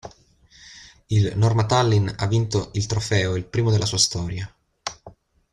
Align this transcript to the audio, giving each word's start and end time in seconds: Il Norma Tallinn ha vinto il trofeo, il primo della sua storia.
Il 1.09 1.37
Norma 1.37 1.67
Tallinn 1.67 2.09
ha 2.17 2.25
vinto 2.25 2.71
il 2.73 2.87
trofeo, 2.87 3.35
il 3.35 3.45
primo 3.45 3.69
della 3.69 3.85
sua 3.85 3.99
storia. 3.99 4.51